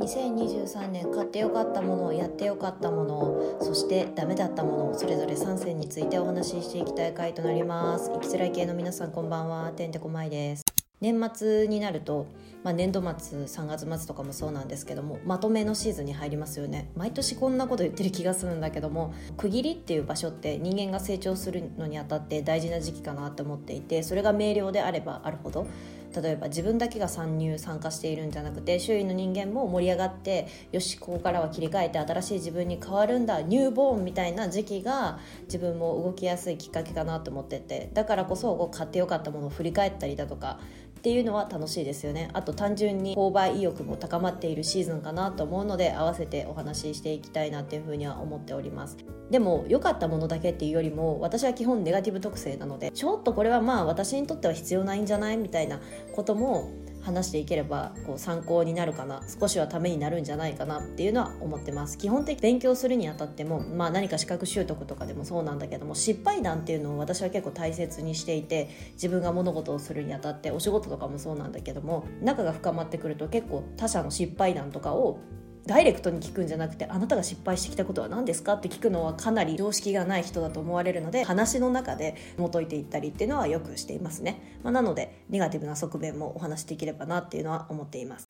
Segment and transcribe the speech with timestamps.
[0.00, 8.10] 2023年買ってよかったものやってよかったものそしてダメだったものそれぞれ3選についてお話ししていきたい回となります。
[8.10, 10.64] 生きづらい系の皆さんこんばんはてんてこまいです。
[11.02, 12.26] 年末になると、
[12.62, 16.90] まあ、年度末3月末とかもそうなんですけどもまとめのシーズンに入りますよね。
[16.96, 25.66] 毎年こんなこと言ってる気がするんだけども区切りっていう場所って人間が成長するのにあたって大事な時期かなって思っていてそれが明瞭であればあるほど
[26.14, 40.58] 例えば自分だけが参入参加しているんじゃなくて周囲の人間も盛り上がってよしここからは切り替えて新しい自分に変わるんだニューボーンみたいな時期が自分も動きやすいきっかけかなと思っててだからこそこう買ってよかったものを振り返ったりだとか
[41.00, 42.28] っていうのは楽しいですよね。
[42.34, 48.98] あと単純に購買意欲も高まっているシーズンかなと思うので合わせてお話ししていきたいなっていうふうには思っております。
[49.30, 55.80] でも良かったものだけっていうよりも私は基本ネガティブ特性なのでちょっとこれはまあ私にとっては必要ないんじゃないみたいな
[56.14, 56.70] ことも
[57.02, 61.98] 話していければこう参考になるかな少しはためになるんじゃないかなっていうのは思ってます。
[61.98, 75.18] 基本的に勉強するにあたっても、まあ、何か資格習得とかでもそうなんだけども失敗談っていうのを私は結構大切にしていて自分が物事をするにあたってお仕事とかもそうなんだけども仲が深まってくると結構他者の失敗談とかを
[75.66, 78.54] ダイレクトに聞くんじゃなくてあなたが失敗してきたことは何ですか？
[78.54, 88.26] って聞くのはかなり常識がない人だと思われるので話の中で紐解いていったりっていうのはよくしていますね、まあ、なのでネガティブな側面もお話しできればなっていうのは思っています。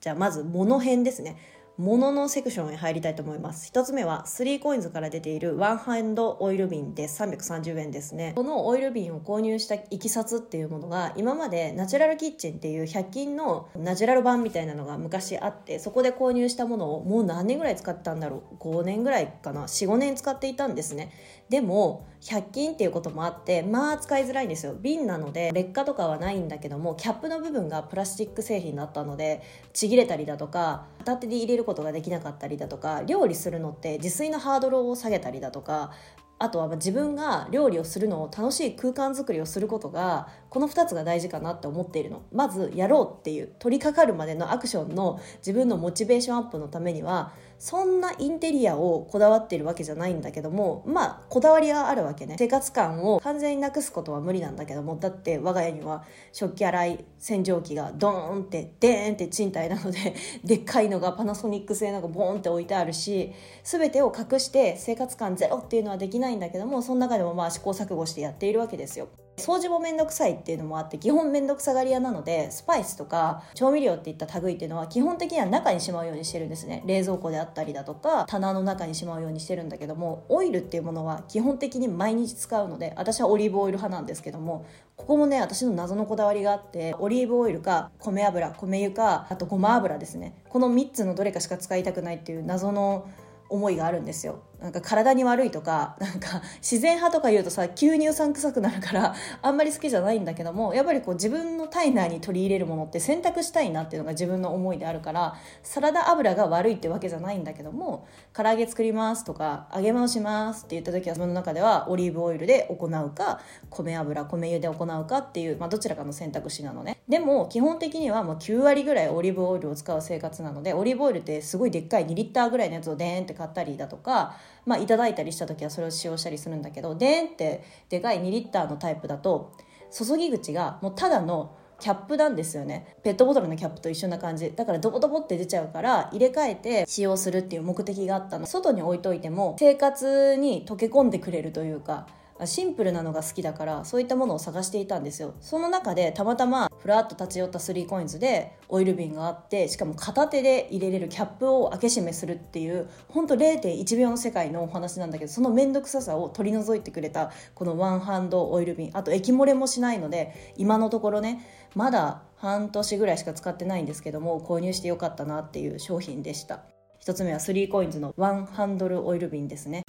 [0.00, 1.36] じゃあまず物編ですね。
[1.76, 3.66] 物のセクションへ入りたいと思います。
[3.66, 8.32] 一つ目は 3COINS から出ているワンハンドオイル瓶で330円ですね。
[8.36, 21.10] このオイル瓶を購入したいきさつっていうものが今までナチュラルキッチンっていう100均のナチュラル版みたいなのが昔あってそこで購入したものをもう何年ぐらい使ってたんだろう？5年ぐらいかな？45年使っていたんですね。
[21.48, 24.74] でも100均っていうこともあってまあ使いづらいんですよ。
[24.80, 35.92] 瓶なので劣化とかはないんだけどもキャップの部分がプラスチック製品だったのでちぎれたりだとか片手で入れることができなかったりだとか料理するのって自炊のハードルを下げたりだとか
[36.38, 63.32] あとは自分が料理をするのを楽しい空間づくりをすることがこの2つが大事かなって思っているのまずやろうっていう取り掛かるまでのアクションの自分のモチベーションアップのためにはそんなインテリアをこだわってるわけじゃないんだけどもまあこだわりはあるわけね生活感を完全になくすことは無理なんだけどもだって我が家には食器洗い洗浄機がドーンってデーンって賃貸なので でっかいのがパナソニック製のがボーンって置いてあるし
[63.64, 69.08] 全てを隠して生活感ゼロっていうのはできないんだけどもその中でもまあ試行錯誤してやっているわけですよ。
[69.36, 76.82] 掃除も面倒くさいっていうのもあって基本面倒くさがり屋なのでスパイスとか調味料っていった類っていうのは基本的には中にしまうようにしてるんですね。
[76.86, 90.34] 冷蔵庫であったりだとか棚の中にしまうようにしてるんだけどもオイルっていうものは基本的に毎日使うので私はオリーブオイル派なんですけどもここもね私の謎のこだわりがあってオリーブオイルか米油米油かあとごま油ですね。
[90.48, 93.08] この3つのどれかしか使いたくないっていう謎の
[93.48, 94.42] 思いがあるんですよ。
[94.64, 116.96] なんか体に悪いとかなんか自然派とか言うとさ吸入酸臭くなるからあんまり好きじゃないんだけどもやっぱりこう自分の体内に取り入れるものって選択したいなっていうのが自分の思いであるからサラダ油が悪いってわけじゃないんだけども唐揚げ作りますとか揚げ物しますって言った時は自分の中ではオリーブオイルで行うか米油米油で行うかっていう、まあ、どちらかの選択肢なのね。
[117.06, 124.36] でも基本的にはもう9割ぐらいオリーブオイルを使う生活なのでオリーブオイルってすごいでっかい2リッターぐらいのやつをデーンって買ったりだとか
[124.66, 129.52] まあ、いただいたりした時はそれを使用したりするんだけどでーんってでかい2リッターのタイプだと
[129.90, 132.96] 注ぎ口がもうただのキャップなんですよね。
[133.02, 134.52] ペットボトルのキャップと一緒な感じ。
[134.54, 138.46] だからドボドボって出ちゃうから入れ替えて使用するっていう目的があったの。
[138.46, 142.06] 外に置いといても生活に溶け込んでくれるというか
[142.44, 145.34] シンプルなのが好きだからそういったものを探していたんですよ。
[145.40, 158.90] その中でたまたまふらっと立ち寄った 3COINS でオイル瓶があってしかも片手で入れれるキャップを開け閉めするっていうほんと0.1秒の世界のお話なんだけどその面倒くささを取り除いてくれたこのワンハンドオイル瓶。
[158.94, 161.40] あと液漏れもしないので今のところね
[161.74, 166.64] まだ半年ぐらいしか使ってないんですけども購入してよかったなっていう商品でした。
[167.04, 169.83] 1つ目は 3COINS のワンハンドルオイル瓶ですね。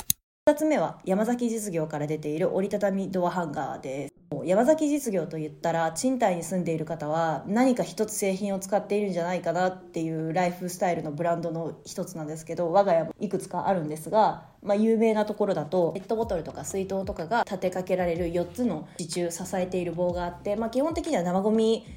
[0.47, 4.13] 2つ目は山崎実業から出ている折りたたみドアハンガーです。
[4.43, 21.87] 山崎実業といったら賃貸に住んでいる方は何か一つ製品を使っているんじゃないかなっていうライフスタイルのブランドの一つなんですけど我が家もいくつかあるんですが、まあ、有名なところだとペットボトルとか水筒とかが立てかけられる4つの支柱支えている棒があって、まあ、基本的には生ゴミ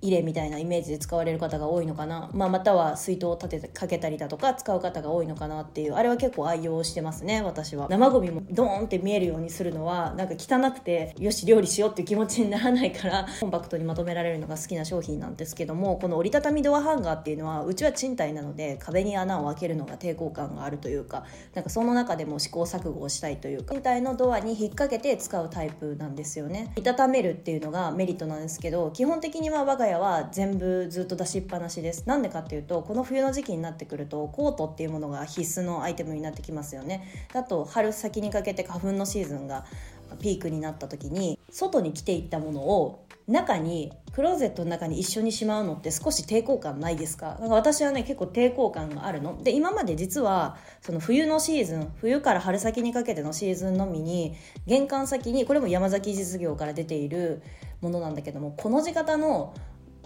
[0.00, 7.88] 入れみたいなイメージで使われる方が多いのかな、まあ、または水筒を立ててかけたりだとか使う方が多いのかなっていうあれは結構愛用してますね私は。
[7.90, 21.24] 生ゴミもドーンって見えるようにするのはなんか汚くてよし料理しようっていう気持ちにならないからコンパクトにまとめられるのが好きな商品なんですけどもこの折りたたみドアハンガーっていうのはうちは賃貸なので壁に穴を開けるのが抵抗感があるというか
[21.54, 26.68] なんかその中でも試行錯誤をしたいというか賃貸のドアに引っ掛けて使うタイプなんですよね。
[26.72, 32.06] 折りたためるっていうのがメリットなんですけど基本的には我が家は全部ずっと出しっぱなしです。
[32.06, 37.26] なんでかっていうとこの冬の時期になってくるとコートっていうものが必須のアイテムになってきますよね。
[37.32, 39.64] だと春先にかけて花粉のシーズンが
[40.20, 47.36] ピークになった時に外に着ていったものを中にクローゼットの中に一緒にしまうのって少し抵抗感ないですか？
[47.40, 49.42] なんか私はね結構抵抗感があるの。
[49.42, 54.34] で今まで実はその冬のシーズン冬から春先にかけてのシーズンのみに
[54.66, 57.42] 玄関先にこれも山崎実業から出ている
[57.82, 59.54] ものなんだけどもこの字型の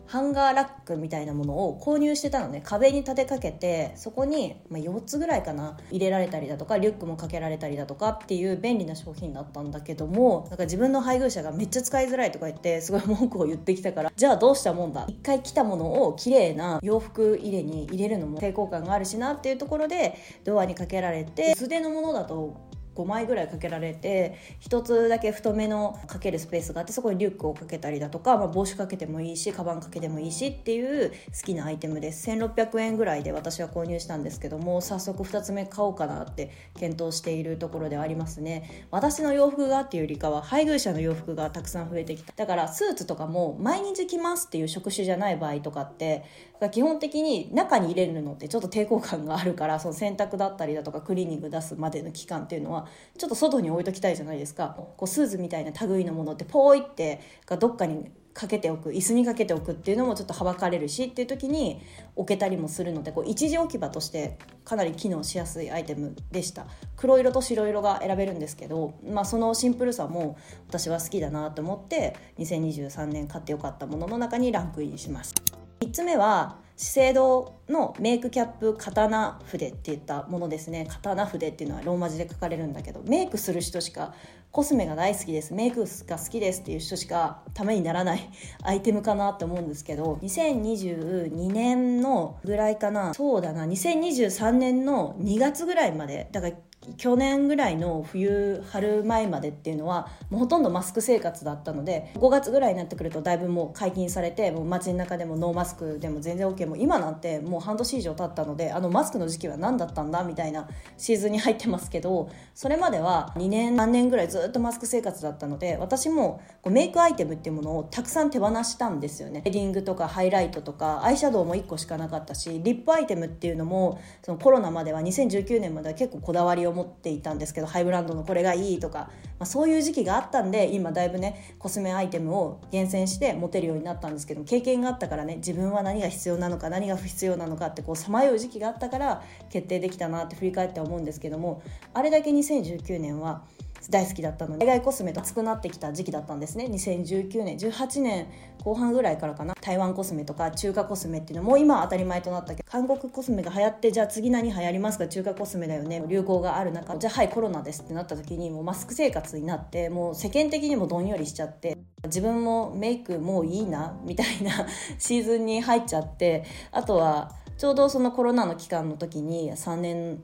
[0.06, 2.60] ハンガーラックみたいなものを購入してたのね。
[2.64, 15.06] 壁に立てかけてそこに、ま、4つぐらいかな入れられたりだとかリュックもかけられたりだとかっていう便利な商品だったんだけどもなんか自分の配偶者がめっちゃ使いづらいとか言ってすごい文句を言ってきたからじゃあどうしたもんだ。
[15.08, 20.14] 一回着たものを綺麗な洋服入れに入れるのも抵抗感があるしなっていうところで
[20.44, 32.30] ドアにかけられて素手のものだと5枚ぐらいかけられて1つだけ太めのかけるスペースがあってそこにリュックをかけたりだとか、まあ、帽子かけてもいいしカバンかけてもいいしっていう好きなアイテムです。
[32.30, 38.86] 1600円ぐらいで私は購入したんですけども早速2つ目買おうかなって検討しているところではありますね。
[38.90, 42.32] 私の洋服がっていうよりかは配偶者の洋服がたくさん増えてきた。
[42.36, 46.24] だからスーツとかも毎日着ますっていう職種じゃない場合とかって
[46.70, 52.81] 基本的に中に入れるのってちょっと抵抗感があるからその洗濯だったりだとかクリーニング出すまでの期間っていうのは
[53.16, 54.76] ちょっと外に置いときたいじゃないですか。
[54.96, 61.82] こうスーツみたいな類のものってポーイってがどっかにかけておく椅子にかけておくっていうのもちょっとはばかれるしっていう時に
[62.16, 66.66] 置けたりもするのでこう一時置き場としてかなり機能しやすいアイテムでした。
[66.96, 70.38] 黒色と白色が選べるんですけど、まあ、そのシンプルさも
[70.68, 75.34] 私は好きだなと思って2023年買ってよかったものの中にランクインします。
[75.80, 80.86] 3つ目は資生堂のメイクキャップ刀筆っていったものですね。
[80.88, 84.14] 刀筆っていうのはローマ字で書かれるんだけどメイクする人しか
[84.50, 85.54] コスメが大好きです。
[85.54, 88.30] メイクが好きですっていう人しかためにならない
[88.62, 93.14] アイテムかなって思うんですけど2022年のぐらいかな。
[93.14, 93.64] そうだな。
[93.66, 96.28] 2023年の2月ぐらいまで。
[96.32, 96.56] だから
[96.96, 119.42] 去年ぐらいの冬春前までっていうのはもうほとんどマスク生活だったので5月ぐらいになってくるとだいぶもう解禁されてもう街の中でもノーマスクでも全然 OK も今なんてもう半年以上経ったのであのマスクの時期は何だったんだみたいなシーズンに入ってますけどそれまでは2年3年ぐらいずっとマスク生活だったので私もこうメイクアイテムっていうものをたくさん手放したんですよね。
[119.44, 141.62] ヘディングとかハイライトとかアイシャドウも1個しかなかったしリップアイテムっていうのもそのコロナまでは2019年までは結構こだわりを思っていたんですけどハイブランドのこれがいいとか、まあ、そういう時期があったんで今だいぶねコスメアイテムを厳選して持てるようになったんですけど経験があったからね自分は何が必要なのか何が不必要なのかってこうさまよう時期があったから決定できたなって振り返って思うんですけども
[141.94, 143.44] あれだけ2019年は
[143.90, 146.66] 大好きだったので海外コスメと熱くなってきた時期だったんですね。
[146.66, 148.26] 2019年18年
[148.64, 149.54] 後半ぐらいからかな。
[149.60, 155.06] 台湾コスメとか中華コスメっていうのも今は当たり前となったけど韓国コスメが流行ってじゃあ次何流行りますか？
[155.08, 156.02] 中華コスメだよね。
[156.08, 164.66] 流行がある中じゃあはいコロナですってなった時にもうマスク生活になってもう世間的にもどんよりしちゃって自分もメイクもういいなみたいな
[164.98, 170.22] シーズンに入っちゃってあとはちょうどそのコロナの期間の時に3年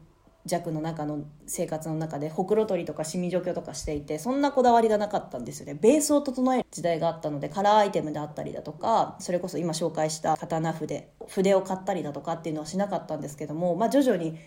[0.49, 14.39] 弱の中の生活の中でほくろ取りとかシミ除去とかしていてそんなこだわりがなかったんですよねベースを整える時代があったのでカラーアイテムであったりだとかそれこそ今紹介した刀筆筆を買ったりだとかっていうのはしなかったんですけども、まあ、徐々に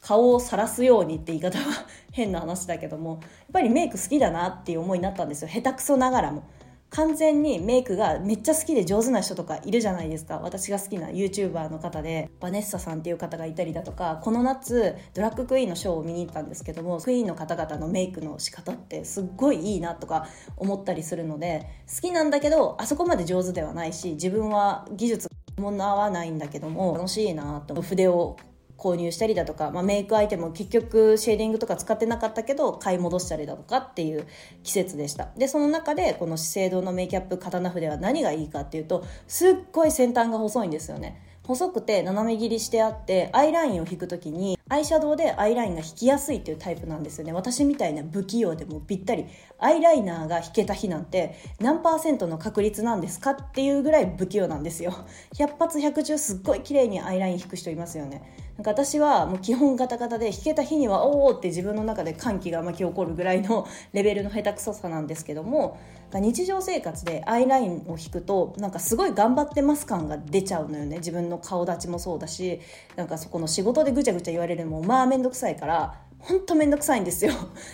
[0.00, 1.64] 顔を晒すようにって言い方は
[2.12, 3.20] 変な話だけどもやっ
[3.52, 6.44] ぱりメイク好きだなっていう思いになったんですよ下手くそながらも。
[6.90, 10.38] 完全にメイクがめっちゃ好きで上手な人とかいるじゃないですか。
[10.38, 25.28] 私が好きな YouTuber の方でバネッサさんっていう方がいたりだとかこの夏ドラッグクイーンのショーを見に行ったんですけどもクイーンの方々のメイクの仕方ってすっごいいいなとか思ったりするので好きなんだけどあそこまで上手ではないし自分は技術
[25.58, 27.80] も合わないんだけども楽しいなと。
[27.82, 28.36] 筆を
[28.80, 34.26] 購入したりだとか、まあ、メイクアイテムを結局シェーディングとか使ってなかったけど買い戻したりだとかっていう
[34.62, 35.28] 季節でした。
[35.36, 41.20] でその中でこの資生堂のメイキャップ刀筆は何がいいかっていうとすっごい先端が細いんですよね。
[41.50, 47.32] 細くて斜め切りしてあってアイラインを引く時にアイシャドウでアイラインが引きやすいっていうタイプなんですよね。
[47.32, 49.26] 私みたいな不器用でもぴったり
[49.58, 54.94] アイライナーが引けた日なんて何パーセントの確率なんですかっていうぐらい不器用なんですよ。
[55.34, 58.22] 100発100中すっごい綺麗にアイライン引く人いますよね。
[58.60, 65.80] なんか私はもう基本ガタガタで引けた日にはおおって自分の中で歓喜が巻き起こるぐらいのレベルの下手くそさなんですけども
[66.12, 70.98] 日常生活でアイラインを引くとなんかすごい頑張ってます感が出ちゃうのよね。
[70.98, 72.60] 自分の顔立ちもそうだし
[72.96, 77.32] なんかそこの仕事でぐちゃぐちゃ言われるのもまあ面倒くさいからほんとめんどくさいんですよ。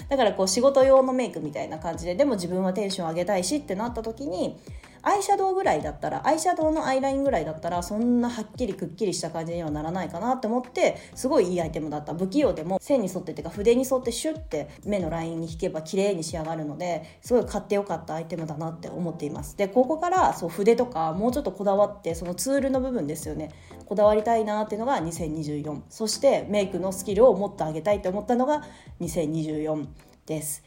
[0.08, 4.56] だからこう仕事用のメイクみたいな感じででも自分はテンション上げたいしってなった時に
[5.06, 12.12] アイシャドウぐらいだったらアイシャドウのアイラインぐらいだったらそんなはっきりくっきりした感じにはならないかなって思ってすごいいいアイテムだった。
[12.12, 19.56] 不器用でも線に沿ってっていうか筆に沿ってシュッて目のラインに引けば綺麗に仕上がるのですごい買ってよかったアイテムだなって思っています。
[19.56, 23.52] でここからそう筆とかもうちょっとこだわってそのツールの部分ですよね。
[23.86, 28.64] こだわりたいなっていうのが2024そしてメイクのスキルをもっと上げたいって思ったのが
[29.00, 29.86] 2024
[30.26, 30.64] です。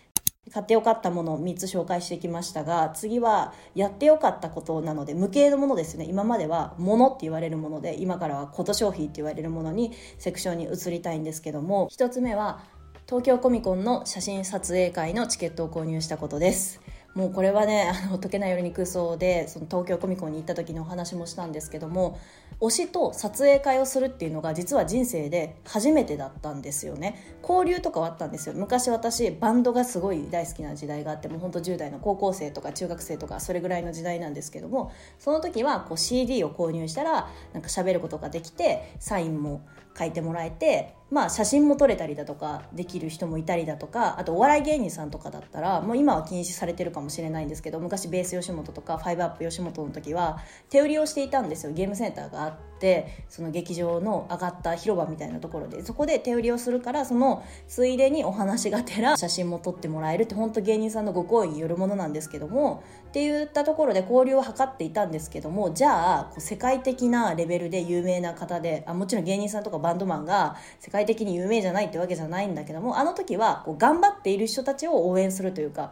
[0.51, 6.05] 買ってよかったものを3つ紹介してきましたが次はやってよかったことなので無形のものですね。
[6.05, 12.61] 今まではものって言われるもので今からはこと消費って言われるものにセクションに移りたいんですけども1つ目は
[13.05, 16.79] 東京コミコンの写真撮影会のチケットを購入したことです。
[17.15, 22.17] もうこれはね あの解けないよりに空想でその東京コミコンに行った時のお話もしたんですけども
[22.61, 27.37] 推しと撮影会をするっていうのが実は人生で初めてだったんですよね。
[27.41, 28.55] 交流とかはあったんですよ。
[28.55, 39.61] 昔私バンドがすごい大好きな時代があってもうほんと10代の高校生とか中学生とかそれぐらいの時代なんですけどもその時はこう CD を購入したらなんか喋ることができてサインも
[39.97, 50.39] 書いてもらえてまあ写真も撮れたりだとかできる人もいたりだとかあとお笑い芸人さんとかだったらもう今は禁止されてるかもしれないんですけど昔ベース吉本とかファイブアップ吉本の時は
[50.69, 51.73] 手売りをしていたんですよ。
[51.73, 55.83] ゲームセンターがあってその劇場の上がった広場みたいなところで。
[55.83, 75.91] そこで手売りをするからそのついでにお話がてら写真も撮ってもらえるって本当芸人さんのご好意によるものなんですけどもって言ったところで交流を図っていたんですけどもじゃあこう世界的なレベルで有名な方であもちろん芸人さんとかバンドマンが世界的に有名じゃないってわけじゃないんだけどもあの時はこう頑張っている人たちを応援するというか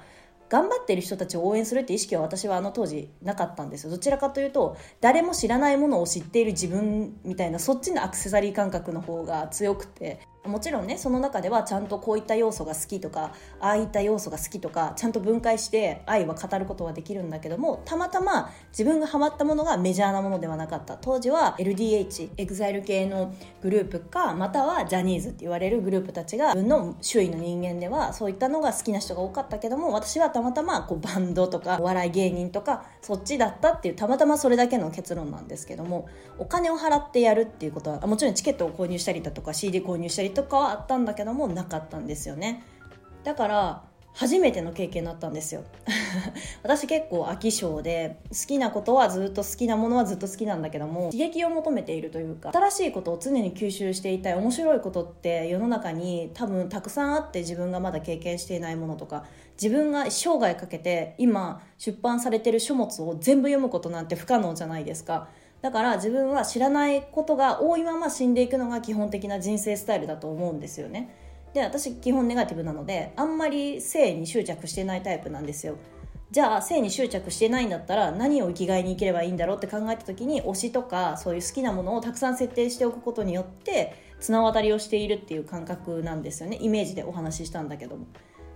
[0.49, 3.89] 頑張ってる人たちを応援するって意識は私はあの当時なかったんですよ。
[3.91, 20.97] どちらかというと誰も知らないものを知っている自分みたいなそっちのアクセサリー感覚の方が強くてもちろんねその中ではちゃんとこういった要素が好きとかああいった要素が好きとかちゃんと分解して愛は語ることはできるんだけどもたまたま自分がハマったものがメジャーなものではなかった。
[21.07, 42.63] 当時は LDH EXILE 系のグループかまたはジャニーズって言われるグループたちが自分の周囲の人間ではそういったのが好きな人が多かったけども私はたまたまこうバンドとかお笑い芸人とかそっちだったっていうたまたまそれだけの結論なんですけどもお金を払ってやるっていうことはもちろんチケットを購入したりだとか CD 購入したりとかはあったんだけどもなかったんですよね。
[43.23, 43.83] だから
[44.17, 45.63] 初めての経験だったんですよ。
[46.63, 59.23] 私結構飽き性で好きなことはずっと好きなものはずっと好きなんだけども刺激を求めているというか新しいことを常に吸収していたい面白いことって世の中に多分たくさんあって自分がまだ経験していないものとか
[59.61, 65.27] 自分が生涯かけて今出版されてる書物を全部読むことなんて不可能じゃないですか。
[65.61, 71.09] だから自分は知らないことが多いまま死んでいくのが基本的な人生スタイルだと思うんですよね。
[71.53, 75.77] で私基本ネガティブなのであんまり性に執着してないタイプなんですよ。
[76.29, 86.57] じゃあ性に執着してないんだったら何を生きがいに生きればいいんだろうって考えた時に推しとかそういう好きなものをたくさん設定しておくことによって綱渡りをしているっていう感覚なんですよね。
[86.59, 88.07] イメージでお話ししたんだけども。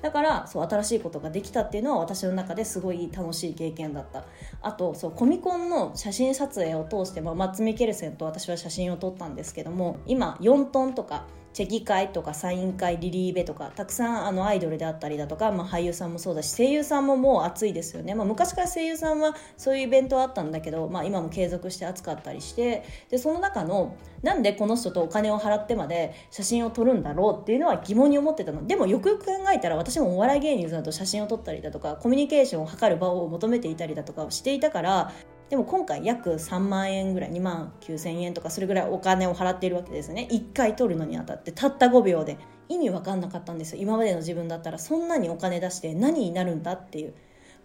[0.01, 4.25] だからそう新しいことができたっていうのは私の中ですごい楽しい経験だった。
[4.61, 28.67] あとそうコミコンの写真撮影を通して、まあ、マッツ・ミケルセンと私は写真を撮ったんですけども今4トンとかチェキ会とかサイン会リリーベとかたくさんあのアイドルであったりだとか、まあ、俳優さんもそうだし声優さんももう熱いですよね、まあ、昔から声優さんはそういうイベントあったんだけど、まあ、今も継続して熱かったりしてでその中のなんでこの人とお金を払ってまで写真を撮るんだろうっていうのは疑問に思ってたの。
[28.67, 35.11] でもよくよく考えたら私もお笑い芸人さんと写真を撮ったりだとかコミュニケーションを図る場を求めていたりだとかをしていたから
[35.51, 40.29] でも今回約3万円ぐらい2万9000円とかそれぐらいお金を払っているわけですね。
[40.31, 42.37] 1回取るのにあたってたった5秒で。
[42.69, 43.81] 意味わかんなかったんですよ。
[43.81, 47.13] 今までの自分だったらそんなにお金出して何になるんだっていう。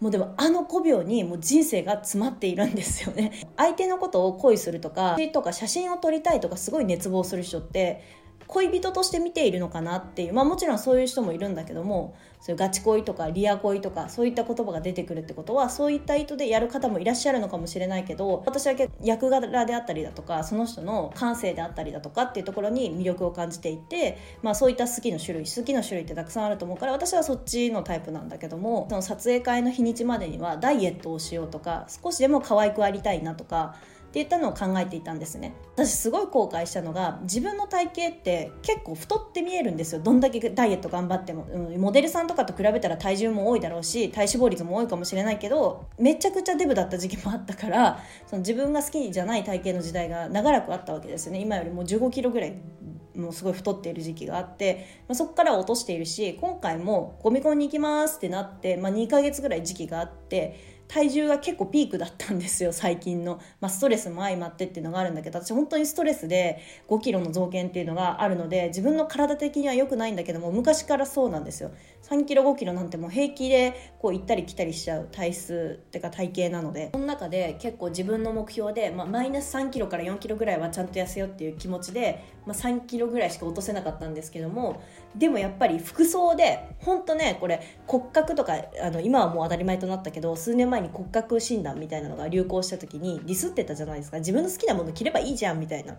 [0.01, 3.49] もうでもあの5秒にもう人生が詰まっているんですよね。
[3.57, 8.03] 相手のことを恋するとかとか写真を撮りたいとかすごい熱望する人って
[8.49, 33.77] 恋人として見ているのかなっていうまあもちろんそういう人もいるんだけどもそういうガチ恋とかリア恋とかそういった言葉が出てくるってことはそういった意図でやる方もいらっしゃるのかもしれないけど私は役柄であったりだとかその人の感性であったりだとかっていうところに魅力を感じていて、まあ、そういった好きの種類好きの種類ってたくさんあると思うから私はそっちのタイプなんだけどもその撮影会の日にちまでにはダイエットをしようとか少しでも可愛くありたいなとか
[34.07, 35.55] って言ったのを考えていたんですね。
[35.75, 40.01] 私すごい後悔したのが自分の体型って結構太って見えるんですよ。
[40.01, 51.41] どんだけダイエット頑張っても、うん、モデルさんとかと比べたら体重も多いだろうし体脂肪率も多いかもしれないけどめちゃくちゃデブだった時期もあったからその自分が好きじゃない体型の時代が長らくあったわけですよね。
[51.41, 52.55] 今よりも1 5キロぐらい
[53.17, 71.71] もうすごい太っている時期があって、まあ、そこから落としているし今回もゴミコンに行きますってなって、まあ、2ヶ月ぐらい時期があって体重が結構ピークだったんですよ 最近の、まあ、ストレスも相まってっていうのがあるんだけど私本当にストレスで5キロの増減っていうのがあるので自分の体的には良くないんだけども昔からそうなんですよ。
[72.09, 76.91] 3キロ5キロなんてもう平気でこう行ったり来たりしちゃう体質ってか体型なので。
[76.93, 84.83] その中で結構自分の目標で、まあ、マイナス3キロから4キロぐらいはちゃんと痩せようっていう気持ちで、まあ、3キロぐらいしか落とせなかったんですけども
[85.17, 94.19] でもやっぱり服装で本当ねこれ骨格とかあの今はもう当たり前となったけど数年前に骨格診断みたいなのが流行した時にディスってたじゃないですか。
[94.19, 95.97] 自分の好きなもの着ればいいじゃんみたいな。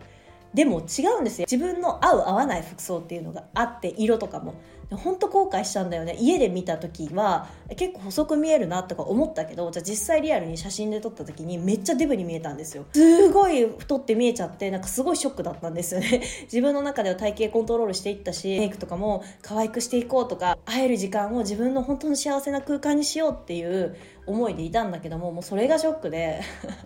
[0.54, 1.48] でも違うんですよ。
[1.50, 4.56] 自分の合う合わない服装っていうのがあって色とかも。
[4.96, 6.16] 本当後悔したんだよね。
[6.18, 12.86] 家で見た時は結構細く見えるなとか思ったけどじゃあ実際リアルに写真で撮った時にめっちゃデブに見えたんですよ。
[12.94, 16.22] すごい太って見えちゃってなんかすごいショックだったんですよね。
[16.44, 26.42] 自分の中では体型コントロールしていったしメイクとかも可愛くしていこうとか会える時間を自分の本当の幸せな空間にしようっていう思いでいたんだけどももうそれがショックで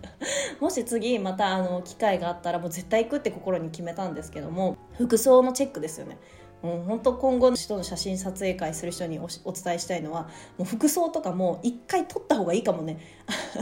[0.60, 6.18] もし次またあの機会があったらもう絶対行くって心に決めたんですけども服装のチェックですよね。
[6.62, 12.98] もう本当今後の人の写真撮影会する人にお伝えしたいのはもう服装とかも一回撮った方がいいかもね。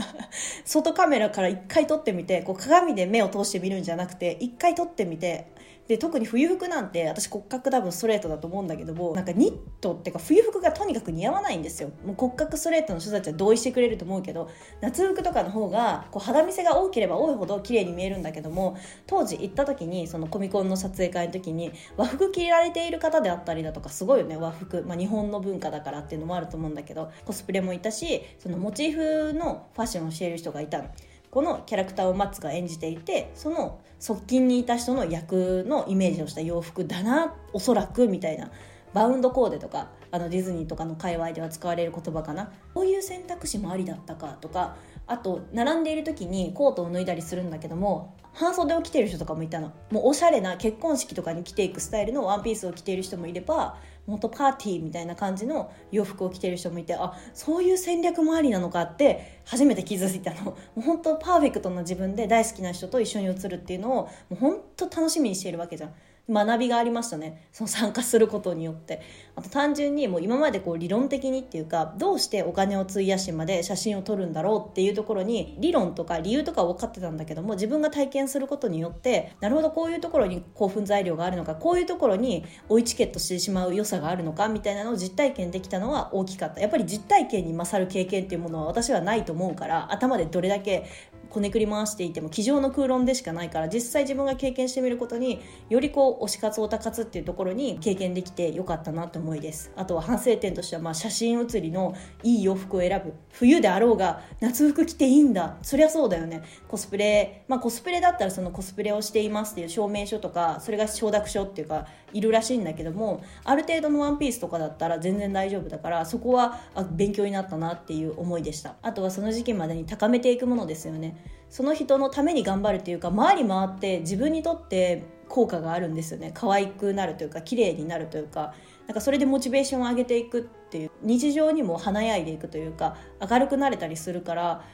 [0.65, 5.51] 外カメラから一回撮ってみてこう鏡で目を通してみるんじゃなくて一回撮ってみて
[5.87, 30.89] で特に冬服なんて私骨格多分ストレートだと思うんだけどもなんかニットっていうか冬服がとにかく似合わないんですよもう骨格ストレートの人たちは同意してくれると思うけど夏服とかの方がこう肌見せが多ければ多いほど綺麗に見えるんだけども当時行った時にそのコミコンの撮影会の時に和服着られている方であったりだとかすごいよね和服、まあ、日本の文化だからっていうのもあると思うんだけどコスプレもいたしそのモチーフのファッションをしている人がいたの。
[31.31, 38.51] このキャラクターをマッツが演じていてその側近にいた人の役のイメージをした洋服だなおそらくみたいな
[38.93, 42.51] バウンドコーデとかあのディズニーとかの界隈では使われる言葉かな。
[42.73, 44.75] こういう選択肢もありだったかとか
[45.07, 49.71] あと並んでいる時にコートを脱いだりするんだけども半袖を着てる人とかもいたの。
[49.91, 60.43] もうおしゃれな結婚式とかに着ていくスタイルのワンピースを着ている人もいれば元パーティーみたいな感じの洋服を着てる人もいてあそういう戦略もありなのかって初めて気づいたの。
[60.45, 65.93] もう本当パーフェクトな自分で大好きな人と一緒に写るっていうのをもう本当楽しみにしているわけじゃん。
[66.31, 67.47] 学びがありましたね。
[67.51, 69.01] その参加することによって。
[69.35, 86.61] あと単純にもう今までこう理論的にっていうかどうしてお金を費やしまで写真を撮るんだろうっていうところに理論とか理由とか分かってたんだけども自分が体験することによってなるほどこういうところに興奮材料があるのかこういうところに追いチケットしてしまう良さがあるのかみたいなのを実体験できたのは大きかった。
[86.61, 90.85] やっぱり実体験に勝る経験っていうものは私はないと思うから頭でどれだけ
[91.31, 99.71] こねくり回していても机上の空論でしかないから実際自分が経験してみることによりこう推し活オタ活っていうところに経験できてよかったなと思いです。
[99.75, 103.13] あとは反省点としてはまあ写真写りのいい洋服を選ぶ。
[103.31, 105.57] 冬であろうが夏服着ていいんだ。
[105.61, 106.43] そりゃそうだよね。
[106.67, 116.59] コスプレまあコスプレだったらそのコスプレをしていますっていう証明書とかそれが承諾書っていうかいるらしいんだけどもある程度のワンピースとかだったら全然大丈夫だからそこは
[116.91, 118.75] 勉強になったなっていう思いでした。
[118.81, 121.20] あとはその時期までに高めていくものですよね。
[121.49, 126.31] その人のために頑張るっていうか回り回って自分にとって効果があるんですよね。
[126.33, 128.53] 可愛くなるというか綺麗になるというか。
[128.87, 130.91] なんかそれでモチベーションを上げていくっていう。
[131.01, 134.65] 日常にも華やいでいくというか明るくなれたりするから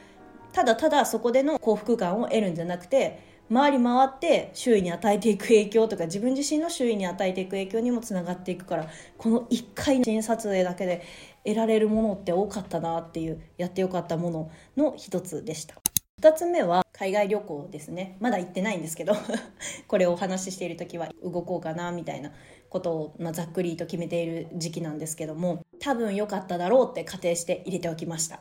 [0.52, 11.02] ただただそこでの幸福感を得るんじゃなくて回り回って周囲に与えていく影響とか自分自身の周囲に与えていく影響にもつながっていくからこの1回の新撮影だけで
[11.44, 15.76] 得られるものって多かったなっていうやってよかったものの一つでした。
[16.20, 18.16] 2つ目は海外旅行ですね。
[18.18, 19.14] まだ行ってないんですけど
[19.86, 22.32] これをお話ししている時は動こうかなみたいな
[22.68, 28.40] ことを、まあ、ざっくりと決めている時期なんですけども多分良かっただろうって仮定して入れておきました。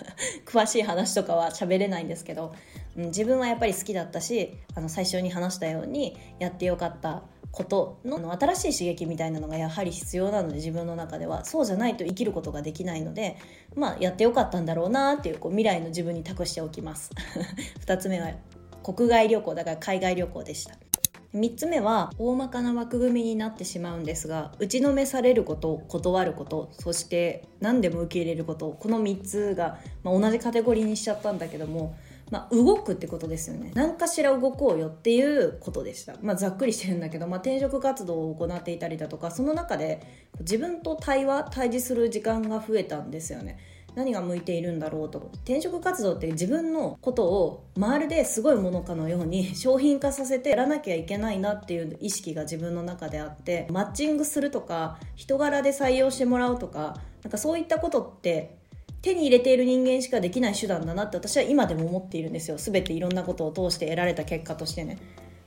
[0.46, 2.54] 詳しい話とかは喋れないんですけど、
[2.96, 7.22] うん、自分はやっぱり好きだったしあの最初に話したようにやってよかった
[7.58, 11.44] ことの新しい刺激みたいなのがやはり必要なので自分の中では。
[11.44, 13.36] そうじゃないと生きることができないので
[13.74, 17.10] まあやってよかったんだろうなっていうこう未来の自分に託しておきます。
[17.84, 18.30] 2つ目は
[18.84, 20.76] 国外旅行だから海外旅行でした。
[21.34, 31.98] 3つ目は大まかな枠組みになってしまうんですが打ちのめされること断ることそして何でも受け入れることこの3つが、まあ、同じカテゴリーにしちゃったんだけども
[32.30, 33.72] まあ、動くってことですよね。
[33.74, 40.02] 何かしら動こうよっていうことでした、まあ、ざっくりしてるんだけど、まあ、転職活動を行っていたりだとかその中で
[40.40, 43.58] 自分と対話対峙する時間が増えたんですよね。
[43.94, 45.30] 何が向いているんだろうと。
[45.44, 58.58] 転職活動って自分のことをまるですごいものかのように 商品化させてやらなきゃいけないなっていう意識が自分の中であってマッチングするとか人柄で採用してもらうとかなんかそういったことって
[59.02, 62.56] 手に入れている人間しかできない手段だなって私は今でも思っているんですよ。
[62.56, 64.98] 全ていろんなことを通して得られた結果としてね。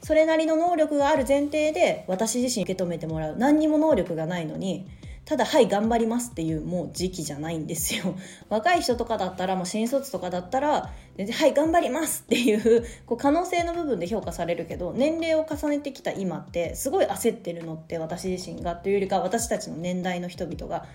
[0.02, 3.38] それなりの能力がある前提で私自身受け止めてもらう。
[3.38, 4.88] 何にも能力がないのに
[5.26, 8.16] ただはい頑張りますっていうもう時期じゃないんですよ。
[8.50, 20.86] 若い人とかだったらもう新卒とかだったら全然はい頑張りますっていう こう可能性の部分で評価されるけど年齢を重ねてきた今ってすごい焦ってるのって私自身がというよりか私たちの年代の人々が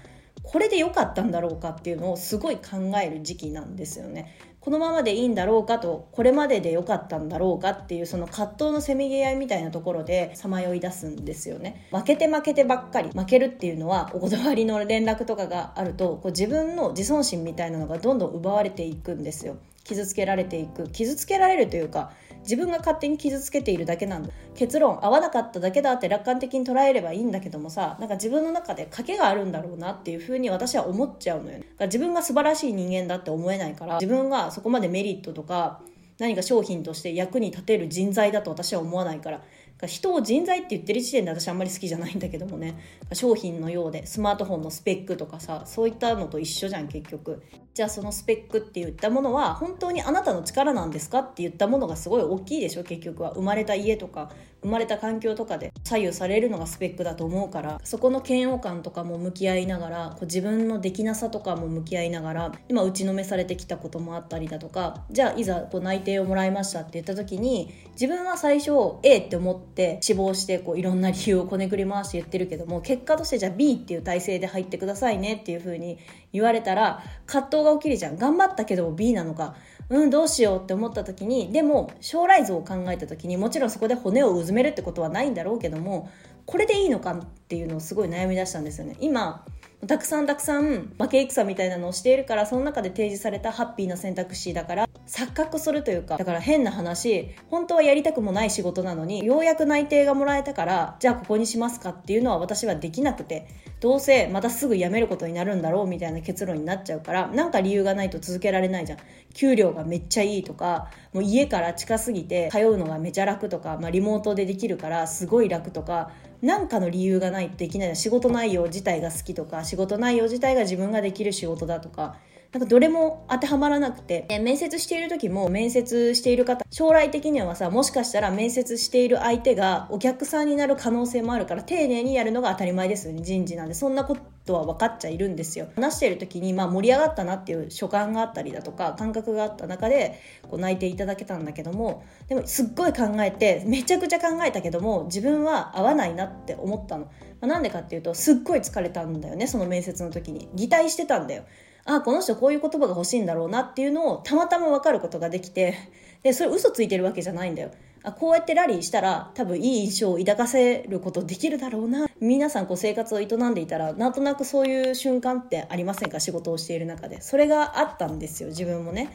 [0.46, 4.32] これで良かったんだろうかっていうのをすごい考える時期なんですよね。
[4.60, 11.86] このままでいいんだろうかとこれまでで良かったんだろうかっていうその葛藤のせめぎ合いみたいなところでさまよい出すんですよね。
[11.92, 19.56] 負けて負けてばっかり負けるっていうのはお断りの連絡とかがあるとこう自分の自尊心みたいなのがどんどん奪われていくんですよ。
[19.84, 20.88] 傷つけられていく。
[20.88, 22.10] 傷つけられるというか
[22.46, 24.30] 自分が勝手に傷つけているだけなんだ。
[24.54, 35.80] 結論合わなかっただけだって楽観的に捉えればいいんだけどもさなんか自分の中で賭けがあるんだろうなっていうふうに私は思っちゃうのよ、ね、自分が素晴らしい人間だって思えないから自分がそこまでメリットとか
[36.18, 39.42] 何か商品として役に立てる人材だと私は思わないから
[39.84, 42.78] 人を人材って言ってる時点で私あんまり好きじゃないんだけどもね。
[43.12, 47.42] 商品のようでスマートフォンのスペックとかさそういったのと一緒じゃん結局。
[47.74, 53.32] じゃあそのスペックって言ったものは本当にあなたの力なんですかって言ったものがすごい大きいでしょ結局は。
[53.32, 54.30] 生まれた家とか
[54.66, 68.72] 生まれた環境とかで左右されるのがスペックだと思うからそこの嫌悪感とかも向き合いながらこう自分のできなさとかも向き合いながら今打ちのめされてきたこともあったりだとかじゃあいざこう内定をもらいましたって言った時に自分は最初
[69.04, 75.98] A って思って志望してこういろんな理由をこねくり回して言ってるけども結果としてじゃあ B っていう体制で入ってくださいねっていう風に
[76.32, 78.18] 言われたら葛藤が起きるじゃん。
[78.18, 79.54] 頑張ったけど B なのか。
[79.88, 86.10] うんどうしようって思った時にでも将来像を考えた時にもちろんそこで骨をうずめるってことはないんだろうけども
[86.44, 88.96] これでいいのかっていうのをすごい悩み出したんですよね。
[89.00, 89.44] 今
[89.86, 103.46] たくさんたくさん負け戦みたいなのをしているからその中で提示されたハッピーな選択肢だから錯覚するというかだから変な話本当はやりたくもない仕事なのにようやく内定がもらえたからじゃあここにしますかっていうのは私はできなくて
[103.78, 108.98] どうせまたすぐ辞めることになるんだろうみたいな結論になっちゃうからなんか理由がないと続けられないじゃん。
[109.34, 116.10] 給料がめっちゃいいとかもう家から近すぎて通うのがめちゃ楽とか、まあ、リモートでできるからすごい楽とか
[116.40, 122.16] 何かの理由がないとできない仕事内容自体が好きとか仕事内容自体が自分ができる仕事だとか
[122.56, 133.74] なんかどれも当てはまらなくて、面接している時も面接している方、将来的にはさ、もしかしたら面接している相手がお客さんになる可能性もあるから丁寧にやるのが当たり前ですよね、人事なんで。
[133.74, 134.16] そんなこ
[134.46, 135.68] とは分かっちゃいるんですよ。
[135.76, 147.04] 話している時に、まあ盛り上がったなっていう所感があったりだとか、感覚があった中で、こう泣いていただけたんだけども、でもすっごい考えて、めちゃくちゃ考えたけども、自分は合わないなって思ったの。
[147.04, 147.10] ま
[147.42, 150.48] あ、なんでかっていうと、すっごい疲れたんだよね、その面接の時に。
[150.54, 151.42] 擬態してたんだよ。
[151.86, 155.74] あこの人こういう言葉が欲しいんだろうなっていうのをたまたま分かることができて
[156.22, 157.70] でそれ嘘ついてるわけじゃないんだよ。
[158.02, 162.08] あこうやってラリーしたら多分いい印象を抱かせることできるだろうな。
[162.20, 166.20] 皆さんこう生活を営んでいたらなんとなくそういう瞬間ってありませんか？
[166.20, 167.20] 仕事をしている中で。
[167.20, 169.10] それがあったんですよ自分もね。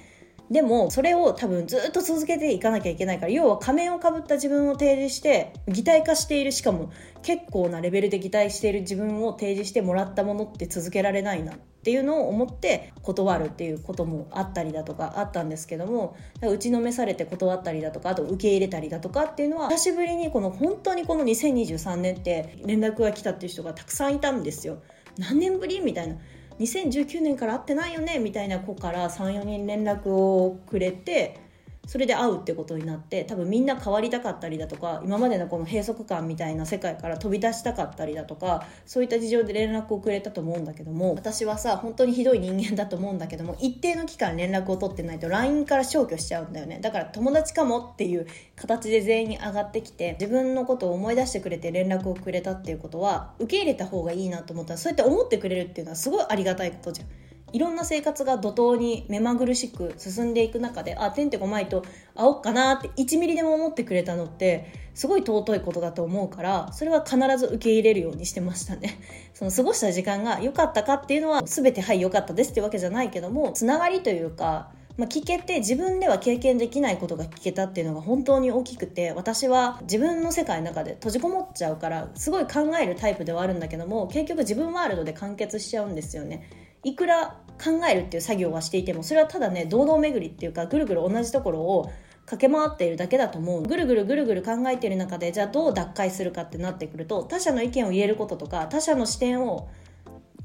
[0.52, 24.80] でもそれを多分ずっと続けていかなきゃいけないから要は仮面をかぶった自分を提示して擬態化しているしかも結構なレベルで擬態している自分を提示してもらったものって続けられないなっていうのを思って断るっていうこともあったりだとかあったんですけども打ちのめされて断ったりだとかあと受け入れたりだとかっていうのは久しぶりにこの本当にこの2023年って連絡が来たっていう人がたくさんいたんですよ。
[25.18, 26.18] 何年ぶりみたいな
[26.60, 28.20] 2019年から会ってないよね？
[28.20, 31.40] みたいな子から34人連絡をくれて
[31.88, 57.08] それで会うってことになって多分みんな変わりたかったりだとか今までのこの閉塞感みたいな世界から飛び出したかったりだとかそういった事情で連絡をくれたと思うんだけども私はさ本当にひどい人間だと思うんだけども一定の期間連絡を取ってないと LINE から消去しちゃうんだよねだから友達かもっていう形で全員に上がってきて自分のことを思い出してくれて連絡をくれたっていうことは受け入れた方がいいなと思ったらそうやって思ってくれるっていうのはすごいありがたいことじゃん。
[57.54, 61.84] いろんな生活が怒涛に目まぐるしく進んでいく中であてんてこまいと
[62.16, 69.00] 会おっかなって1ミリでも思ってくれたのってすごい尊いことだと思うからそれは必ず受け入れるようにしてましたね。
[69.34, 86.48] その過ごした時間が良かったかっていうのは全てはい良かったですってわけじゃないけどもつながりというかまあ、聞けて自分では経験できないことが聞けたっていうのが本当に大きくて私は自分の世界の中で閉じこもっちゃうからすごい考えるタイプではあるんだけども結局自分ワールドで完結しちゃうんですよね。
[86.84, 91.92] いくら考えるっていう作業はしていてもそれはただね堂々巡りっていうかぐるぐる同じところを
[92.26, 93.64] 駆け回っているだけだと思う。
[93.64, 99.70] ぐるぐるぐるぐる考えている中でじゃあどう脱会するかってなってくると他者の意見を言えることとか他者の視点を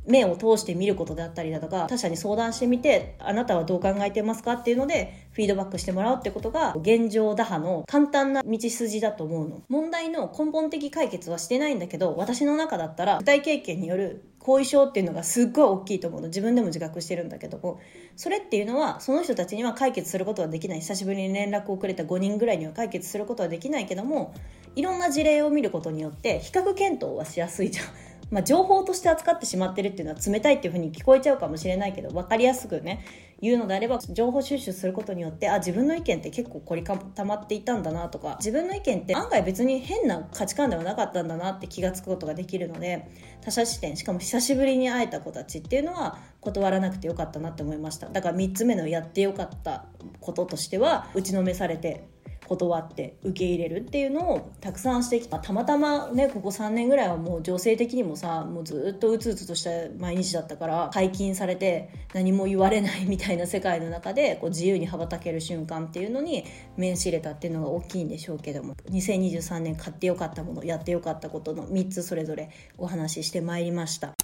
[0.06, 9.62] 目を通して見ることであったりだとか他者に相談してみてあなたはどう考えてますかっていうのでフィードバックしてもらうってことが現状打破の簡単な道筋だと思うの。
[9.68, 16.28] 問題の根本的解決はしてないんだけど私の中だったら具体経験による後遺症っていうのがすっごい大きいと思うの。
[16.28, 17.80] 自分でも自覚してるんだけども。
[18.14, 20.80] それっていうのはその人たちには解決することはできない。
[20.80, 24.34] 久しぶりに連絡をくれた5人ぐらいには解決することはできないけども
[24.76, 27.86] いろんな事例を見ることによって比較検討はしやすいじゃん。
[28.30, 33.04] まあ、情報として扱ってしまってるっていうのは冷たいっていうふうに聞こえちゃうかもしれないけど分かりやすくね
[33.40, 43.08] 言うのであれば情報収集することによってあ自分の意見って結構凝り固まっていたんだなとか自分の意見って案外別に変な価値観ではなかったんだなって気が付くことができるので
[43.42, 48.08] 他者視点しかも久しぶりに会えた子たちっていうのは断らなくてよかったなって思いました。
[48.08, 49.84] だから3つ目のやってよかった
[50.20, 52.15] こととしては打ちのめされて
[52.46, 55.38] 断って受け入れるっていうのをたくさんしてきた。
[55.38, 66.44] たまたまねここ3年ぐらいはもう情勢的にもさもうずっとうつうつとした毎日だったから解禁されて何も言われないみたいな世界の中でこう自由に羽ばたける瞬間っていうのに
[66.76, 68.74] 面しれたっていうのが大きいんでしょうけども。
[68.90, 74.14] 2023年買ってよかったものやってよかったことの3つそれぞれお話ししてまいりました。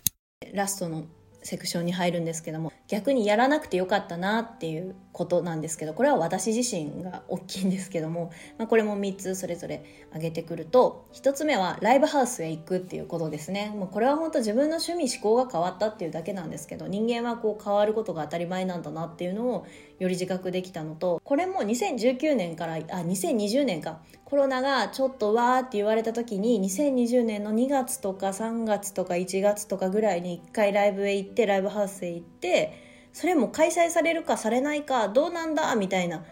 [0.52, 1.04] ラストの
[1.42, 13.72] セクションに入るんですけども逆にやらなくてよかったなっていうことなんですけどこれは私自身が大きいんですけども、 まあ、これも3つそれぞれ挙げてくると1つ目はライブハウスへ行くっていうことですね。
[13.76, 19.66] もうこれは本当自分の趣味思考が変わったっていうだけなんですけど人間はこう変わることが当たり前なんだなっていうのを
[19.98, 24.00] より自覚できたのとこれも2019年からあ2020年か。
[24.32, 36.24] コロナがちょっとわーって言われた時に2020年の2月とか3月とか1月とかぐらいに1回ライブへ行ってライブハウスへ行ってそれも開催されるかされないかどうなんだみたいな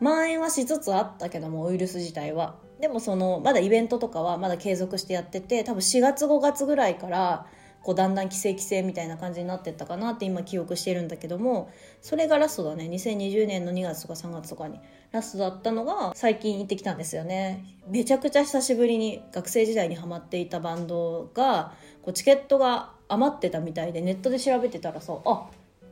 [0.00, 2.56] 蔓延はしつつあったけどもウイルス自体は。
[2.80, 7.46] でもそのまだイベントとかはまだ継続してやってて多分4月5月ぐらいから
[7.82, 11.70] こうだんだん規制規制みたいな感じになってったかなって今記憶してるんだけども
[12.02, 12.84] それがラストだね。
[12.84, 14.78] 2020年の2月とか3月とかに。
[15.12, 17.64] ラストだったのが最近行ってきたんですよね。
[17.88, 21.72] めちゃくちゃ久しぶりに学生時代にハマっていたバンドが
[22.02, 25.46] こうチケットが余ってたみたいでネットで調べてたらさあ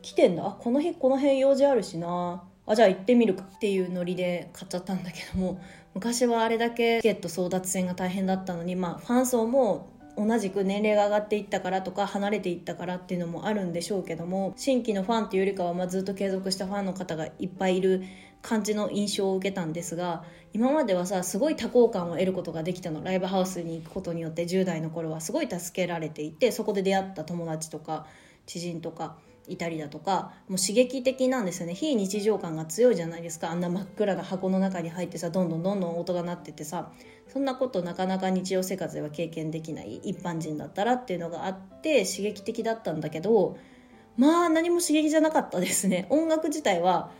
[0.04, 0.54] 来てんだ。
[0.60, 2.44] この日この辺用事あるしな。
[2.66, 5.58] あじゃあ行ってみるかっていうノリで買っちゃったんだけども。
[5.94, 9.88] 昔はあれだけチケット争奪戦が大変だったのにまあファン層も
[10.18, 18.02] 同じく年齢が上がっていったからとか離れていったからっていうのもあるんでしょうけども新規のファンっていうよりかはまずっと継続したファンの方がいっぱいいる
[18.42, 23.02] 感じの印象を受けたんですが今まではさすごい多幸感を得ることができたの。
[23.02, 25.20] ライブハウスに行くことによって10代の頃は。
[25.20, 28.06] すごい助けられていてそこで出会った友達とか
[28.46, 29.16] 知人とか。
[29.48, 31.74] いたりだとかもう刺激的なんですよね。
[31.74, 33.50] 非日常感が強いじゃないですか。
[33.50, 36.92] あんな真っ暗な箱の中に入ってさどんどんどんどん音が鳴っててさ
[37.28, 43.58] そんなことなかなか日常生活では経験できない一般人だったらっていうのがあって刺激的だったんだけど
[44.16, 46.06] まあ何も刺激じゃなかったですね。
[46.10, 47.10] 音楽自体は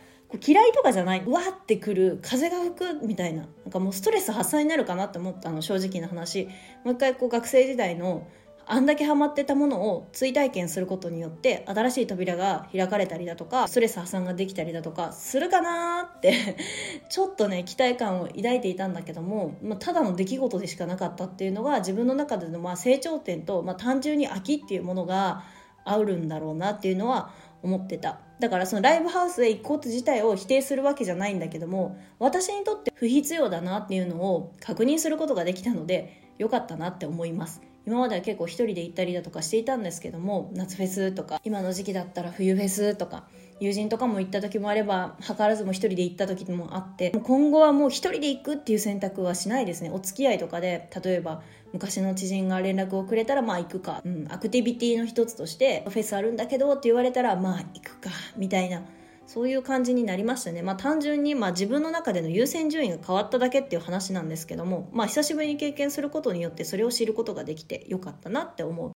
[0.45, 6.47] 嫌いとかじゃないうわってくる風が吹くみたいななんかもうストレス発散になるかなって思ったの正直な話。
[6.83, 8.27] もう一回こう学生時代の
[8.67, 16.57] あんだけハマってたものを追体験することによって新しい扉が開かれたりだとかストレス発散ができたりだとかするかなって
[17.09, 25.43] ちょっとね期待感を抱いていたんだけども、まあ、ただの出来事でしかなかったっていうのが自分の中でのまあ成長点と、まあ、単純に秋っていうものが
[25.83, 28.19] 合うるんだろうなっていうのは思ってた。
[28.39, 37.61] だからそのライブハウスへ行くこと自体を否定するわけじゃないんだけども私にとって不必要だなっていうのを確認することができたので良かったなって思います。
[37.85, 43.25] 今までは結構一人で行ったりだとかしていたんですけども夏フェスとか今の時期だったら冬フェスとか
[43.59, 49.91] 友人とかも行った時もあれば図らずも一人で行った時もあって今後はもう一人で行くっていう選択はしないですね。
[49.91, 58.81] お付き合いとかで例えば昔の知人が連絡をくれたらまあ行くか、うん、アクティビティの一つとしてフェスあるんだけどって言われたらまあ行くかみたいな
[59.27, 60.61] そういう感じになりましたね。
[60.61, 68.91] まあ単純にまあ自分の中での優先順位が変わっただけっていう話なんですけども、まあ久しぶりに経験することによってそれを知ることができてよかったなって思う。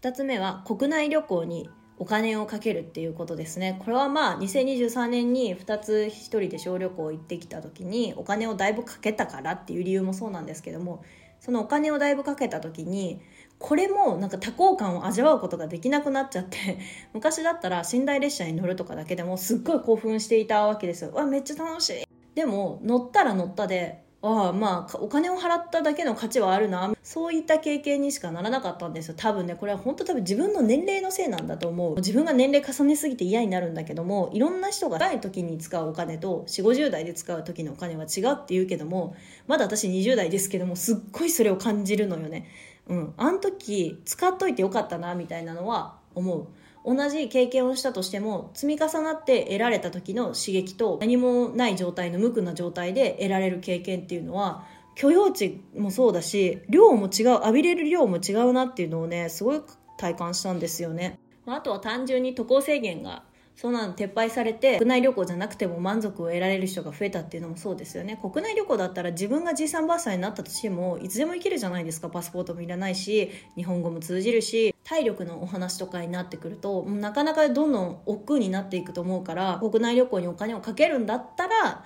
[0.00, 3.78] 2つ目は国内旅行にお金をかけるっていうことですね。
[3.84, 11.04] これはまあ2023年に2つ1人で小旅行行ってきた時にお金をだいぶかけたからっていう理由もそうなんですけども、
[11.40, 13.20] そのお金をだいぶかけた時に
[13.60, 16.78] これもなんか多幸感を味わうことができなくなっちゃって
[17.12, 21.12] 昔だったら寝台列車に乗るとかだけでもすっごい興奮していたわけですよ。
[21.12, 22.04] わめっちゃ楽しい。
[22.34, 26.94] でも乗ったら乗ったでああまあお金を払っただけの価値はあるな。
[27.02, 29.14] そういった経験にしかならなかったんですよ。
[29.16, 31.96] 多分ねこれは本当多分自分の年齢のせいなんだと思う。
[31.96, 39.14] 自分が年齢重ねすぎて嫌になるんだけどもいろんな人が若い時に使うお金と4 5 0代で使う時のお金は違うって言うけども
[39.46, 42.46] まだ私20代ですけどもすっごいそれを感じるのよね。
[42.88, 46.46] うんあの時使っといてよかったなみたいなのは思う。
[46.84, 54.64] 同じ経験をしたとしても積み重なって得られた時の刺激と何もない状態の無垢な状態で得られる経験っていうのは
[54.94, 59.60] 許容値もそうだし量も違う浴びれる量も違うなっていうのをねすごい
[59.98, 61.18] 体感したんですよね。
[61.46, 63.24] あとは単純に渡航制限が
[63.56, 68.18] そんなの撤廃されて国内旅行じゃなくても満足を得られる人が増えたっていうのもそうですよね。
[68.20, 72.08] 国内旅行だったら自分がじいさんばあさんになったとしてもいつでも行けるじゃないですか。
[72.08, 81.84] パスポートもいらないし日本語も通じるし体力のお話とかになってくるとなかなかどんどん億劫になっていくと思うから国内旅行にお金をかけるんだったら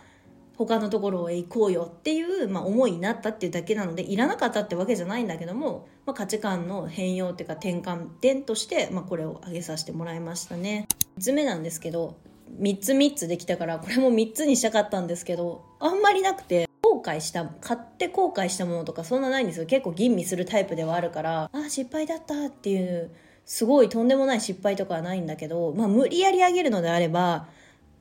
[0.57, 10.87] 他のところへ行こうよっていう、まあ、思いになったっていうだけなのでいらなかったってわけじゃないんだけども、まあ、価値観の変容っていうか転換点として、まあ、これを挙げさせてもらいましたね。
[11.19, 12.17] 3つ目なんですけど
[12.61, 19.67] 3つ3つできたからこれも3つにしたかったんですけどあんまりなくて後悔した買って後悔したものとかそんなないんですよ。
[19.67, 23.11] 結構吟味するタイプではあるからあ失敗だったっていう
[23.45, 27.49] すごいとんでもない失敗とかはないんだけど、まあ、無理やり上げるのであれば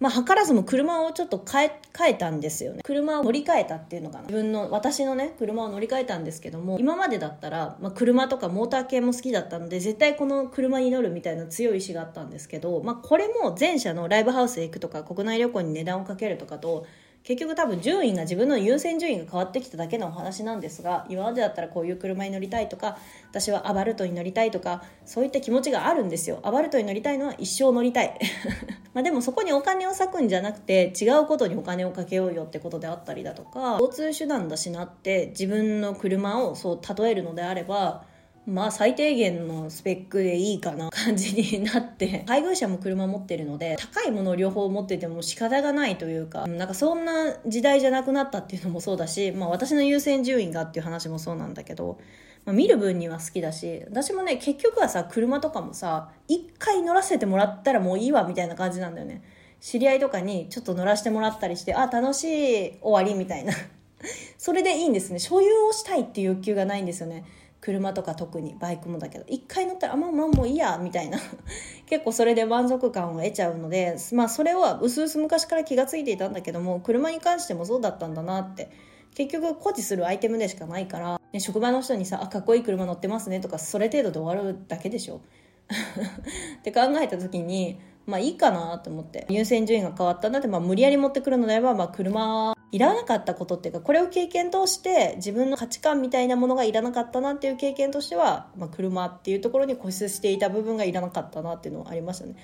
[0.03, 2.81] まあ、図らずも車をちょっと変え、変えたんですよね。
[2.83, 4.23] 車を乗り換えたっていうのかな。
[4.23, 16.85] 自分の、私のね、車を乗り換えたんですけども、今までだったら、まあ、車とかモーター系も好きだったので、絶対この車に乗るみたいな強い意志があったんですけど、まあ、これも前者のライブハウスへ行くとか、国内旅行に値段をかけるとかと、
[17.23, 22.97] 結局多分順位が自分の優先順位が変わってきただけのお話なんですが今までだったらこういう車に乗りたいとか
[23.29, 26.39] 私はアバルトに乗りたいとかそういった気持ちがあるんですよ。
[26.43, 28.19] アバルトに乗りたいのは一生乗りたい。
[28.93, 38.03] まあでもそこにお金を割くんじゃなくて違うことにお金をかけようよってことであったりだとか交通手段だしなって自分の車をそう例えるのであれば
[38.45, 51.99] まあ最低限のスペックでいいかな感じになって 配偶者も車持ってるので高いものを両方持ってても仕方がないというかなんかそんな時代じゃなくなったっていうのもそうだし、まあ、私の優先順位がっていう話もそうなんだけど、
[52.43, 59.21] まあ、見る分には好きだし私もね結局はさ車とかもさ一回乗らせてもらったらもういいわみたいな感じなんだよね。
[59.63, 63.53] 知り合いとかにちょっと乗らせてもらったりしてあ楽しい終わりみたいな。
[64.37, 65.19] それでいいんですね。
[65.19, 67.23] 所有をしたいっていう欲求がないんですよね。
[67.63, 71.17] 車とか特にバイクもだけど一回乗ったらあまあまあもういいやみたいな。
[71.87, 78.69] 結構それで満足感を得ちゃうのでまあそれはうすうす昔から気が付いていたんだけども車に関してもそうだったんだなって。
[79.15, 85.21] 結局誇示するアイテムでしかないから、ね、職場の人にさあかっこいい車乗ってますねとかそれ程度で終わるだけでしょ。
[86.59, 89.25] って考えた時にまあいいかなと思って。
[89.29, 102.35] 優先順位が変わったんだって、まあ、無理やり持ってくるのであれば、まあ、車いらなかったことっていうかこれを経験通して自分の価値観みたいなものがいらなかったなっていう経験としては、まあ、車っていうところに固執していた部分がいらなかったなっていうのはありましたね。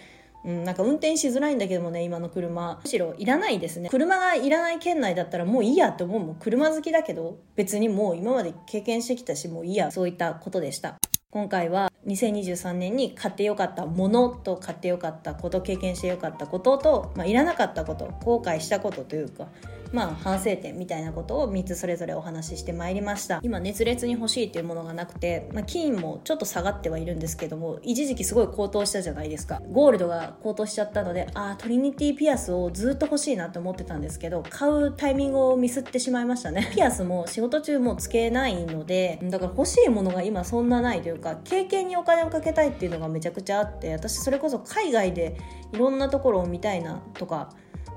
[0.46, 2.80] うん、なんか運転しづらいんだけどもね今の車。
[2.82, 3.90] むしろいらないですね。
[3.90, 6.36] 車がいらない県内だったらもういいやって思うもん。
[6.36, 9.92] 車好きだけど別にもう今まで経験してきたしもういいや。
[9.92, 10.98] そういったことでした。
[11.32, 19.48] 今回は2023年に買ってよかったものと買ってよかったこと経験してよかったことと、まあ、いらなかったこと後悔したことというか
[19.92, 23.40] まあ、反省点みたいなことを3つそれぞれお話ししてまいりました。
[23.42, 29.62] 今熱烈に欲しいっていうものがなくて、まあ、金もちょっと下がってはいるんですけども一時期すごい高騰したじゃないですか。
[29.72, 36.70] ゴールドが高騰しちゃったのでああトリニティピアスをずっと欲しいなと思ってたんですけど買うタイミングをミスってしまいましたね。
[36.74, 45.36] ピアスも仕事中もつけないのでだから欲しいものが今そんなないというか経験にお金をかけたいっていうのがめちゃくちゃあって私それこそ海外で
[45.74, 47.50] いろんなところを見たいなとか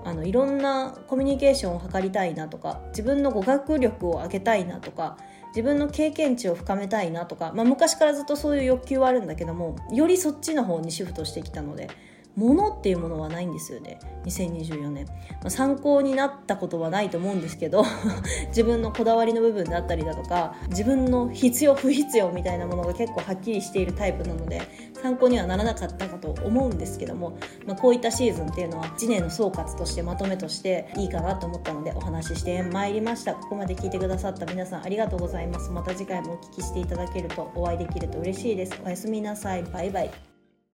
[0.04, 5.16] あのいろんなコミュニケーションを図りたいなとか自分の語学力を上げたいなとか
[5.48, 11.88] 自分の経験値を深めたいなとか、まあ、昔からずっとそういう欲求はあるんだけどもよりそっちの方にシフトしてきたので
[12.36, 13.98] ものっていうものはないんですよね。
[14.24, 15.12] 2024年、ま
[15.46, 17.84] あ、参考になったことはないと思うんですけど
[18.48, 24.62] 自分のこだわりの部分だったりだとか自分の必要不必要みたいなものが結構はっきりしているタイプなので
[25.02, 27.32] 参考にはならなかったかと思うんですけども、
[27.66, 33.34] まあ、こういったシーズンっていうのは1年の総括としてまとめとしていいかなと思ったのでお話ししてまいりました。
[33.34, 35.70] ここまで聞いてくださった皆さんありがとうございます。
[35.70, 38.80] また次回もお聞きしていただけるとお会いできると嬉しいです。
[38.84, 39.64] おやすみなさい。
[39.64, 40.31] バイバイ。